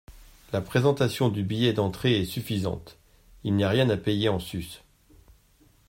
[0.51, 2.97] La présentation du billet d’entrée est suffisante,
[3.43, 4.81] il n’y a rien à payer en sus.